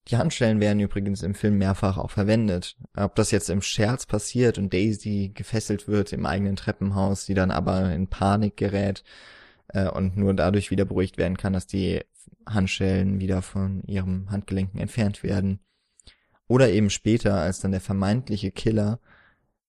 Die 0.07 0.17
Handschellen 0.17 0.59
werden 0.59 0.79
übrigens 0.79 1.23
im 1.23 1.33
Film 1.33 1.57
mehrfach 1.57 1.97
auch 1.97 2.11
verwendet. 2.11 2.77
Ob 2.95 3.15
das 3.15 3.31
jetzt 3.31 3.49
im 3.49 3.61
Scherz 3.61 4.05
passiert 4.05 4.59
und 4.59 4.71
Daisy 4.71 5.31
gefesselt 5.33 5.87
wird 5.87 6.13
im 6.13 6.27
eigenen 6.27 6.55
Treppenhaus, 6.55 7.25
die 7.25 7.33
dann 7.33 7.49
aber 7.49 7.91
in 7.91 8.07
Panik 8.07 8.55
gerät 8.55 9.03
äh, 9.69 9.89
und 9.89 10.15
nur 10.15 10.35
dadurch 10.35 10.69
wieder 10.69 10.85
beruhigt 10.85 11.17
werden 11.17 11.37
kann, 11.37 11.53
dass 11.53 11.65
die 11.65 12.01
Handschellen 12.45 13.19
wieder 13.19 13.41
von 13.41 13.81
ihrem 13.83 14.29
Handgelenken 14.29 14.79
entfernt 14.79 15.23
werden. 15.23 15.59
Oder 16.47 16.69
eben 16.69 16.91
später, 16.91 17.35
als 17.41 17.59
dann 17.59 17.71
der 17.71 17.81
vermeintliche 17.81 18.51
Killer 18.51 18.99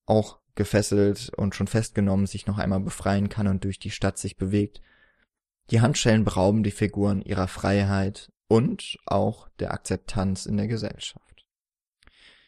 auch 0.05 0.38
gefesselt 0.55 1.31
und 1.35 1.55
schon 1.55 1.66
festgenommen 1.66 2.26
sich 2.26 2.47
noch 2.47 2.59
einmal 2.59 2.81
befreien 2.81 3.31
kann 3.31 3.47
und 3.47 3.64
durch 3.64 3.78
die 3.78 3.90
Stadt 3.90 4.19
sich 4.19 4.37
bewegt. 4.37 4.83
Die 5.71 5.81
Handschellen 5.81 6.25
berauben 6.25 6.62
die 6.62 6.71
Figuren 6.71 7.23
ihrer 7.23 7.49
Freiheit 7.49 8.31
und 8.49 8.99
auch 9.07 9.49
der 9.59 9.73
Akzeptanz 9.73 10.47
in 10.47 10.57
der 10.57 10.69
Gesellschaft. 10.69 11.47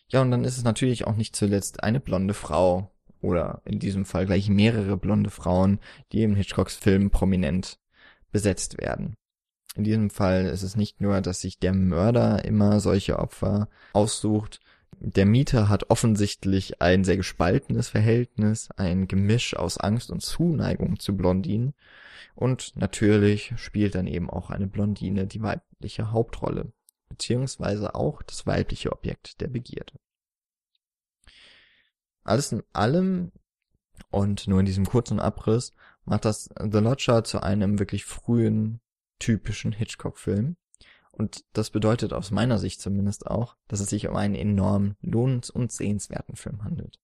Ja, 0.09 0.23
und 0.23 0.31
dann 0.31 0.45
ist 0.45 0.57
es 0.57 0.65
natürlich 0.65 1.07
auch 1.07 1.17
nicht 1.17 1.37
zuletzt 1.37 1.83
eine 1.83 2.01
blonde 2.01 2.35
Frau 2.35 2.91
oder 3.21 3.61
in 3.65 3.79
diesem 3.79 4.05
Fall 4.05 4.27
gleich 4.27 4.49
mehrere 4.49 4.97
blonde 4.97 5.31
Frauen, 5.31 5.81
die 6.13 6.23
im 6.23 6.35
Hitchcocks 6.35 6.77
Film 6.77 7.11
prominent 7.11 7.79
besetzt 8.31 8.79
werden. 8.79 9.15
In 9.75 9.85
diesem 9.85 10.11
Fall 10.11 10.47
ist 10.47 10.63
es 10.63 10.77
nicht 10.77 11.01
nur, 11.01 11.21
dass 11.21 11.41
sich 11.41 11.59
der 11.59 11.75
Mörder 11.75 12.45
immer 12.45 12.81
solche 12.81 13.19
Opfer 13.19 13.69
aussucht. 13.93 14.61
Der 15.01 15.27
Mieter 15.27 15.69
hat 15.69 15.91
offensichtlich 15.91 16.83
ein 16.83 17.05
sehr 17.05 17.17
gespaltenes 17.17 17.89
Verhältnis, 17.89 18.69
ein 18.77 19.07
Gemisch 19.07 19.55
aus 19.55 19.79
Angst 19.79 20.11
und 20.11 20.23
Zuneigung 20.23 20.99
zu 20.99 21.17
Blondinen. 21.17 21.75
Und 22.35 22.77
natürlich 22.77 23.53
spielt 23.57 23.95
dann 23.95 24.09
eben 24.09 24.29
auch 24.29 24.51
eine 24.51 24.67
Blondine 24.67 25.27
die 25.27 25.41
weibliche 25.41 26.11
Hauptrolle, 26.11 26.73
beziehungsweise 27.09 27.95
auch 27.95 28.23
das 28.23 28.47
weibliche 28.47 28.91
Objekt 28.93 29.41
der 29.41 29.49
Begierde. 29.49 29.95
Alles 32.25 32.51
in 32.51 32.65
allem 32.73 33.31
und 34.11 34.49
nur 34.49 34.61
in 34.61 34.67
diesem 34.67 34.85
kurzen 34.85 35.21
Abriss 35.21 35.75
macht 36.05 36.25
das 36.25 36.51
The 36.59 36.79
Lodger 36.79 37.23
zu 37.23 37.41
einem 37.43 37.79
wirklich 37.79 38.05
frühen 38.05 38.81
typischen 39.19 39.73
Hitchcock-Film. 39.73 40.57
Und 41.19 41.45
das 41.53 41.71
bedeutet 41.71 42.13
aus 42.13 42.31
meiner 42.31 42.59
Sicht 42.59 42.81
zumindest 42.81 43.27
auch, 43.27 43.57
dass 43.67 43.81
es 43.81 43.91
sich 43.91 44.07
um 44.09 44.17
einen 44.17 44.37
enorm 44.37 44.95
lohnens- 45.03 45.51
und 45.51 45.73
sehenswerten 45.73 46.37
Film 46.37 46.63
handelt. 46.63 47.01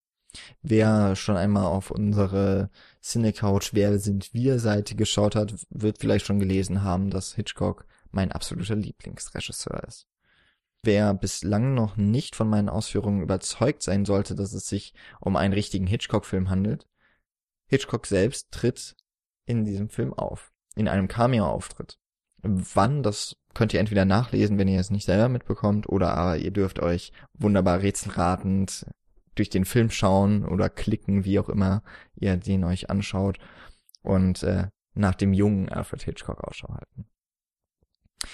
Wer 0.62 1.16
schon 1.16 1.36
einmal 1.36 1.66
auf 1.66 1.90
unsere 1.90 2.70
Cinecouch 3.02 3.70
Wer 3.72 3.98
sind 3.98 4.32
wir 4.32 4.58
Seite 4.58 4.94
geschaut 4.94 5.36
hat, 5.36 5.54
wird 5.70 5.98
vielleicht 5.98 6.26
schon 6.26 6.38
gelesen 6.38 6.82
haben, 6.82 7.10
dass 7.10 7.34
Hitchcock 7.34 7.86
mein 8.10 8.32
absoluter 8.32 8.76
Lieblingsregisseur 8.76 9.82
ist. 9.84 10.06
Wer 10.82 11.14
bislang 11.14 11.74
noch 11.74 11.96
nicht 11.96 12.36
von 12.36 12.48
meinen 12.48 12.68
Ausführungen 12.68 13.22
überzeugt 13.22 13.82
sein 13.82 14.04
sollte, 14.04 14.34
dass 14.34 14.52
es 14.52 14.68
sich 14.68 14.92
um 15.20 15.36
einen 15.36 15.54
richtigen 15.54 15.86
Hitchcock-Film 15.86 16.50
handelt, 16.50 16.86
Hitchcock 17.66 18.06
selbst 18.06 18.50
tritt 18.50 18.94
in 19.46 19.64
diesem 19.64 19.88
Film 19.88 20.12
auf, 20.12 20.52
in 20.76 20.86
einem 20.86 21.08
Cameo-Auftritt. 21.08 21.98
Wann, 22.44 23.02
das 23.02 23.36
könnt 23.54 23.72
ihr 23.72 23.80
entweder 23.80 24.04
nachlesen, 24.04 24.58
wenn 24.58 24.68
ihr 24.68 24.78
es 24.78 24.90
nicht 24.90 25.06
selber 25.06 25.28
mitbekommt, 25.28 25.88
oder 25.88 26.14
aber 26.14 26.36
ihr 26.36 26.50
dürft 26.50 26.78
euch 26.78 27.12
wunderbar 27.32 27.80
rätselratend 27.80 28.86
durch 29.34 29.48
den 29.50 29.64
Film 29.64 29.90
schauen 29.90 30.44
oder 30.46 30.68
klicken, 30.68 31.24
wie 31.24 31.38
auch 31.38 31.48
immer 31.48 31.82
ihr 32.14 32.36
den 32.36 32.64
euch 32.64 32.90
anschaut 32.90 33.38
und 34.02 34.42
äh, 34.42 34.68
nach 34.94 35.14
dem 35.14 35.32
jungen 35.32 35.68
Alfred 35.70 36.02
Hitchcock 36.02 36.44
Ausschau 36.44 36.68
halten. 36.68 37.06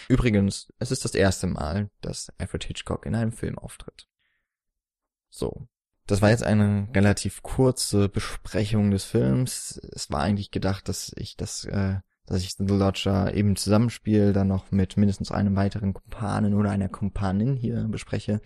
Übrigens, 0.08 0.72
es 0.78 0.90
ist 0.90 1.04
das 1.04 1.14
erste 1.14 1.46
Mal, 1.46 1.90
dass 2.00 2.30
Alfred 2.38 2.64
Hitchcock 2.64 3.06
in 3.06 3.14
einem 3.14 3.32
Film 3.32 3.58
auftritt. 3.58 4.08
So. 5.30 5.68
Das 6.06 6.22
war 6.22 6.30
jetzt 6.30 6.42
eine 6.42 6.88
relativ 6.92 7.42
kurze 7.42 8.08
Besprechung 8.08 8.90
des 8.90 9.04
Films. 9.04 9.80
Es 9.92 10.10
war 10.10 10.20
eigentlich 10.20 10.50
gedacht, 10.50 10.88
dass 10.88 11.12
ich 11.16 11.36
das 11.36 11.64
äh, 11.66 12.00
dass 12.30 12.42
ich 12.42 12.52
The 12.56 12.64
Lodger 12.64 13.34
eben 13.34 13.56
Zusammenspiel 13.56 14.32
dann 14.32 14.48
noch 14.48 14.70
mit 14.70 14.96
mindestens 14.96 15.32
einem 15.32 15.56
weiteren 15.56 15.92
Kumpanen 15.92 16.54
oder 16.54 16.70
einer 16.70 16.88
Kumpanin 16.88 17.56
hier 17.56 17.86
bespreche. 17.88 18.40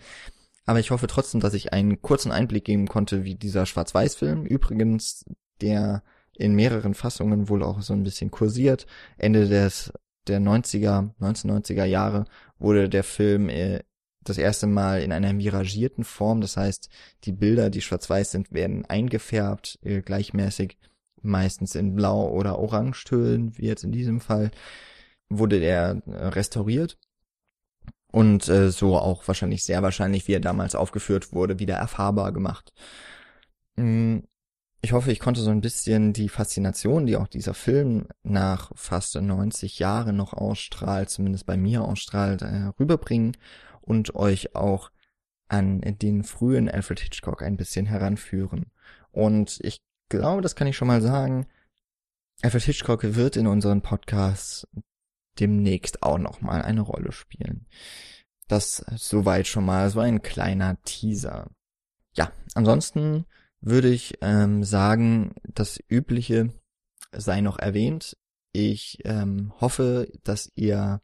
Aber 0.65 0.79
ich 0.79 0.89
hoffe 0.89 1.05
trotzdem, 1.05 1.39
dass 1.39 1.53
ich 1.53 1.71
einen 1.71 2.01
kurzen 2.01 2.31
Einblick 2.31 2.65
geben 2.65 2.87
konnte, 2.87 3.23
wie 3.23 3.35
dieser 3.35 3.67
Schwarz-Weiß-Film, 3.67 4.45
übrigens, 4.45 5.23
der 5.61 6.01
in 6.33 6.55
mehreren 6.55 6.95
Fassungen 6.95 7.47
wohl 7.47 7.61
auch 7.61 7.81
so 7.83 7.93
ein 7.93 8.03
bisschen 8.03 8.31
kursiert. 8.31 8.87
Ende 9.17 9.47
des 9.47 9.93
der 10.27 10.41
90er, 10.41 11.11
1990er 11.21 11.85
Jahre 11.85 12.25
wurde 12.57 12.89
der 12.89 13.03
Film 13.03 13.49
äh, 13.49 13.81
das 14.23 14.39
erste 14.39 14.65
Mal 14.65 15.03
in 15.03 15.11
einer 15.11 15.33
miragierten 15.33 16.03
Form, 16.03 16.41
das 16.41 16.57
heißt, 16.57 16.89
die 17.25 17.31
Bilder, 17.31 17.69
die 17.69 17.81
schwarz-weiß 17.81 18.31
sind, 18.31 18.51
werden 18.51 18.83
eingefärbt, 18.85 19.77
äh, 19.83 20.01
gleichmäßig 20.01 20.79
meistens 21.25 21.75
in 21.75 21.95
Blau- 21.95 22.29
oder 22.29 22.59
Orangetönen, 22.59 23.57
wie 23.57 23.65
jetzt 23.67 23.83
in 23.83 23.91
diesem 23.91 24.21
Fall, 24.21 24.51
wurde 25.29 25.57
er 25.57 26.01
äh, 26.07 26.27
restauriert 26.27 26.97
und 28.11 28.47
äh, 28.47 28.71
so 28.71 28.97
auch 28.97 29.27
wahrscheinlich 29.27 29.63
sehr 29.63 29.83
wahrscheinlich, 29.83 30.27
wie 30.27 30.33
er 30.33 30.39
damals 30.39 30.75
aufgeführt 30.75 31.33
wurde, 31.33 31.59
wieder 31.59 31.75
erfahrbar 31.75 32.31
gemacht. 32.31 32.71
Mm, 33.75 34.19
ich 34.81 34.93
hoffe, 34.93 35.11
ich 35.11 35.19
konnte 35.19 35.41
so 35.41 35.49
ein 35.49 35.61
bisschen 35.61 36.13
die 36.13 36.29
Faszination, 36.29 37.07
die 37.07 37.17
auch 37.17 37.27
dieser 37.27 37.53
Film 37.53 38.07
nach 38.23 38.71
fast 38.75 39.15
90 39.15 39.79
Jahren 39.79 40.15
noch 40.15 40.33
ausstrahlt, 40.33 41.09
zumindest 41.09 41.45
bei 41.45 41.57
mir 41.57 41.83
ausstrahlt, 41.83 42.43
äh, 42.43 42.71
rüberbringen 42.79 43.35
und 43.81 44.15
euch 44.15 44.55
auch 44.55 44.91
an 45.47 45.81
den 45.81 46.23
frühen 46.23 46.69
Alfred 46.69 46.99
Hitchcock 46.99 47.43
ein 47.43 47.57
bisschen 47.57 47.85
heranführen. 47.85 48.67
Und 49.11 49.59
ich 49.61 49.81
glaube, 50.09 50.41
das 50.41 50.55
kann 50.55 50.67
ich 50.67 50.77
schon 50.77 50.87
mal 50.87 51.01
sagen. 51.01 51.47
Alfred 52.41 52.63
Hitchcock 52.63 53.03
wird 53.03 53.37
in 53.37 53.47
unseren 53.47 53.81
Podcasts 53.81 54.67
demnächst 55.39 56.03
auch 56.03 56.17
noch 56.17 56.41
mal 56.41 56.61
eine 56.61 56.81
Rolle 56.81 57.11
spielen. 57.11 57.67
Das 58.47 58.85
soweit 58.95 59.47
schon 59.47 59.65
mal 59.65 59.89
so 59.89 59.99
ein 59.99 60.21
kleiner 60.21 60.81
Teaser. 60.83 61.49
Ja, 62.15 62.31
ansonsten 62.53 63.25
würde 63.61 63.89
ich 63.89 64.17
ähm, 64.21 64.63
sagen, 64.63 65.35
das 65.43 65.79
Übliche 65.89 66.53
sei 67.11 67.41
noch 67.41 67.57
erwähnt. 67.57 68.17
Ich 68.53 68.99
ähm, 69.03 69.53
hoffe, 69.59 70.11
dass 70.23 70.51
ihr 70.55 71.01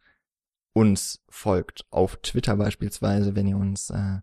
uns 0.73 1.21
folgt 1.29 1.85
auf 1.89 2.17
Twitter 2.17 2.55
beispielsweise, 2.55 3.35
wenn 3.35 3.47
ihr 3.47 3.57
uns 3.57 3.89
äh, 3.89 4.19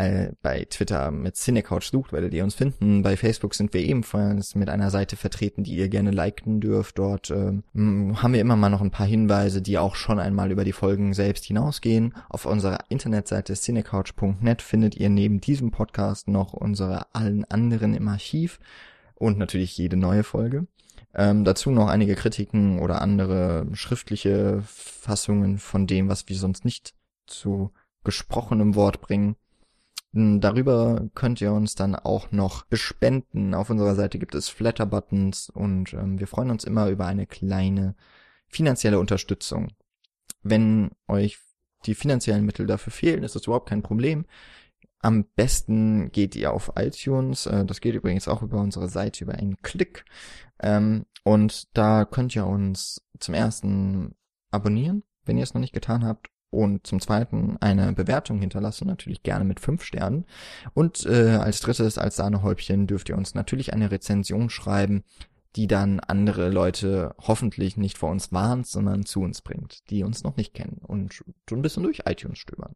äh, 0.00 0.32
bei 0.42 0.64
Twitter 0.64 1.10
mit 1.10 1.36
Cinecouch 1.36 1.90
sucht, 1.90 2.12
werdet 2.12 2.32
ihr 2.32 2.42
uns 2.42 2.54
finden. 2.54 3.02
Bei 3.02 3.16
Facebook 3.16 3.54
sind 3.54 3.74
wir 3.74 3.82
ebenfalls 3.82 4.54
mit 4.54 4.70
einer 4.70 4.90
Seite 4.90 5.16
vertreten, 5.16 5.62
die 5.62 5.76
ihr 5.76 5.88
gerne 5.88 6.10
liken 6.10 6.60
dürft. 6.60 6.98
Dort 6.98 7.30
ähm, 7.30 7.64
haben 7.74 8.32
wir 8.32 8.40
immer 8.40 8.56
mal 8.56 8.70
noch 8.70 8.80
ein 8.80 8.90
paar 8.90 9.06
Hinweise, 9.06 9.60
die 9.60 9.78
auch 9.78 9.94
schon 9.94 10.18
einmal 10.18 10.50
über 10.50 10.64
die 10.64 10.72
Folgen 10.72 11.12
selbst 11.12 11.44
hinausgehen. 11.44 12.14
Auf 12.28 12.46
unserer 12.46 12.78
Internetseite 12.88 13.54
cinecouch.net 13.54 14.62
findet 14.62 14.96
ihr 14.96 15.10
neben 15.10 15.40
diesem 15.40 15.70
Podcast 15.70 16.28
noch 16.28 16.54
unsere 16.54 17.14
allen 17.14 17.44
anderen 17.44 17.94
im 17.94 18.08
Archiv 18.08 18.58
und 19.16 19.38
natürlich 19.38 19.76
jede 19.76 19.96
neue 19.96 20.24
Folge. 20.24 20.66
Ähm, 21.14 21.44
dazu 21.44 21.70
noch 21.70 21.88
einige 21.88 22.14
Kritiken 22.14 22.78
oder 22.78 23.02
andere 23.02 23.66
schriftliche 23.74 24.62
Fassungen 24.64 25.58
von 25.58 25.86
dem, 25.86 26.08
was 26.08 26.28
wir 26.28 26.36
sonst 26.36 26.64
nicht 26.64 26.94
zu 27.26 27.70
gesprochenem 28.04 28.74
Wort 28.74 29.00
bringen. 29.00 29.36
Hm, 30.12 30.40
darüber 30.40 31.08
könnt 31.14 31.40
ihr 31.40 31.52
uns 31.52 31.74
dann 31.74 31.94
auch 31.94 32.32
noch 32.32 32.64
bespenden. 32.64 33.54
Auf 33.54 33.70
unserer 33.70 33.94
Seite 33.94 34.18
gibt 34.18 34.34
es 34.34 34.48
Flatter-Buttons 34.48 35.50
und 35.50 35.92
ähm, 35.94 36.18
wir 36.18 36.26
freuen 36.26 36.50
uns 36.50 36.64
immer 36.64 36.88
über 36.88 37.06
eine 37.06 37.26
kleine 37.26 37.94
finanzielle 38.48 38.98
Unterstützung. 38.98 39.68
Wenn 40.42 40.90
euch 41.06 41.38
die 41.86 41.94
finanziellen 41.94 42.44
Mittel 42.44 42.66
dafür 42.66 42.92
fehlen, 42.92 43.22
ist 43.22 43.36
das 43.36 43.44
überhaupt 43.44 43.68
kein 43.68 43.82
Problem. 43.82 44.26
Am 45.00 45.24
besten 45.36 46.10
geht 46.10 46.34
ihr 46.34 46.52
auf 46.52 46.72
iTunes. 46.76 47.46
Äh, 47.46 47.64
das 47.64 47.80
geht 47.80 47.94
übrigens 47.94 48.26
auch 48.26 48.42
über 48.42 48.60
unsere 48.60 48.88
Seite 48.88 49.24
über 49.24 49.34
einen 49.34 49.62
Klick. 49.62 50.04
Ähm, 50.58 51.06
und 51.22 51.76
da 51.76 52.04
könnt 52.04 52.34
ihr 52.34 52.46
uns 52.46 53.06
zum 53.18 53.34
ersten 53.34 54.16
abonnieren, 54.50 55.04
wenn 55.24 55.38
ihr 55.38 55.44
es 55.44 55.54
noch 55.54 55.60
nicht 55.60 55.72
getan 55.72 56.04
habt 56.04 56.30
und 56.50 56.86
zum 56.86 57.00
zweiten 57.00 57.56
eine 57.60 57.92
Bewertung 57.92 58.40
hinterlassen, 58.40 58.86
natürlich 58.86 59.22
gerne 59.22 59.44
mit 59.44 59.60
fünf 59.60 59.84
Sternen. 59.84 60.26
Und 60.74 61.06
äh, 61.06 61.36
als 61.36 61.60
drittes, 61.60 61.96
als 61.96 62.16
Sahnehäubchen, 62.16 62.86
dürft 62.86 63.08
ihr 63.08 63.16
uns 63.16 63.34
natürlich 63.34 63.72
eine 63.72 63.90
Rezension 63.90 64.50
schreiben, 64.50 65.04
die 65.56 65.66
dann 65.66 66.00
andere 66.00 66.48
Leute 66.48 67.14
hoffentlich 67.18 67.76
nicht 67.76 67.98
vor 67.98 68.10
uns 68.10 68.32
warnt, 68.32 68.66
sondern 68.66 69.04
zu 69.04 69.20
uns 69.20 69.42
bringt, 69.42 69.90
die 69.90 70.04
uns 70.04 70.22
noch 70.22 70.36
nicht 70.36 70.54
kennen 70.54 70.80
und 70.82 71.24
so 71.48 71.56
ein 71.56 71.62
bisschen 71.62 71.82
durch 71.82 72.02
iTunes 72.06 72.38
stöbern. 72.38 72.74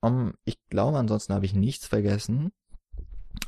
Um, 0.00 0.34
ich 0.44 0.58
glaube, 0.68 0.98
ansonsten 0.98 1.34
habe 1.34 1.44
ich 1.44 1.54
nichts 1.54 1.86
vergessen, 1.86 2.52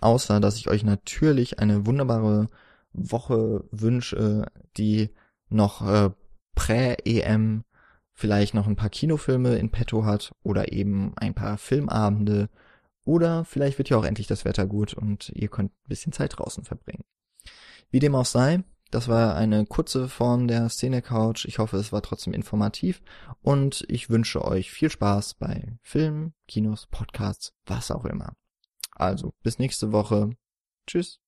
außer 0.00 0.40
dass 0.40 0.56
ich 0.56 0.68
euch 0.68 0.84
natürlich 0.84 1.58
eine 1.58 1.86
wunderbare 1.86 2.48
Woche 2.92 3.64
wünsche, 3.70 4.46
die 4.76 5.10
noch 5.48 5.86
äh, 5.86 6.10
Prä-EM 6.54 7.64
vielleicht 8.14 8.54
noch 8.54 8.66
ein 8.66 8.76
paar 8.76 8.90
Kinofilme 8.90 9.56
in 9.56 9.70
petto 9.70 10.04
hat 10.04 10.32
oder 10.42 10.72
eben 10.72 11.12
ein 11.16 11.34
paar 11.34 11.58
Filmabende 11.58 12.48
oder 13.04 13.44
vielleicht 13.44 13.78
wird 13.78 13.88
ja 13.88 13.96
auch 13.96 14.04
endlich 14.04 14.26
das 14.26 14.44
Wetter 14.44 14.66
gut 14.66 14.94
und 14.94 15.30
ihr 15.34 15.48
könnt 15.48 15.72
ein 15.72 15.88
bisschen 15.88 16.12
Zeit 16.12 16.38
draußen 16.38 16.64
verbringen. 16.64 17.04
Wie 17.90 17.98
dem 17.98 18.14
auch 18.14 18.26
sei, 18.26 18.62
das 18.92 19.08
war 19.08 19.34
eine 19.36 19.64
kurze 19.64 20.06
Form 20.06 20.48
der 20.48 20.68
Szene 20.68 21.00
Couch. 21.00 21.46
Ich 21.46 21.58
hoffe, 21.58 21.78
es 21.78 21.92
war 21.92 22.02
trotzdem 22.02 22.34
informativ 22.34 23.02
und 23.40 23.84
ich 23.88 24.10
wünsche 24.10 24.44
euch 24.44 24.70
viel 24.70 24.90
Spaß 24.90 25.34
bei 25.34 25.78
Filmen, 25.82 26.34
Kinos, 26.46 26.86
Podcasts, 26.90 27.54
was 27.64 27.90
auch 27.90 28.04
immer. 28.04 28.34
Also, 28.92 29.32
bis 29.42 29.58
nächste 29.58 29.92
Woche. 29.92 30.36
Tschüss. 30.86 31.21